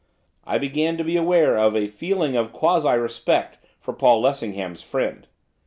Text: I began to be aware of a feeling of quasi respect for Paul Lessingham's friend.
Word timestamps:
I 0.45 0.57
began 0.57 0.97
to 0.97 1.03
be 1.03 1.15
aware 1.15 1.59
of 1.59 1.75
a 1.77 1.85
feeling 1.87 2.35
of 2.35 2.51
quasi 2.51 2.97
respect 2.97 3.59
for 3.79 3.93
Paul 3.93 4.19
Lessingham's 4.21 4.81
friend. 4.81 5.27